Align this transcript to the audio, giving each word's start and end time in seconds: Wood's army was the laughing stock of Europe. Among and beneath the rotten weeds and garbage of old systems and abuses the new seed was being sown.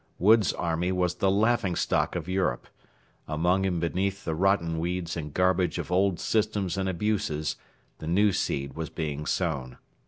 Wood's 0.17 0.51
army 0.53 0.91
was 0.91 1.13
the 1.13 1.29
laughing 1.29 1.75
stock 1.75 2.15
of 2.15 2.27
Europe. 2.27 2.67
Among 3.27 3.67
and 3.67 3.79
beneath 3.79 4.25
the 4.25 4.33
rotten 4.33 4.79
weeds 4.79 5.15
and 5.15 5.31
garbage 5.31 5.77
of 5.77 5.91
old 5.91 6.19
systems 6.19 6.75
and 6.75 6.89
abuses 6.89 7.55
the 7.99 8.07
new 8.07 8.31
seed 8.31 8.73
was 8.73 8.89
being 8.89 9.27
sown. 9.27 9.77